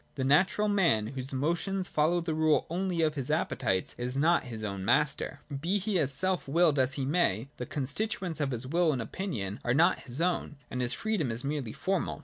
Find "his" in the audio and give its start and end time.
3.13-3.29, 4.45-4.63, 8.49-8.65, 9.99-10.19, 10.81-10.93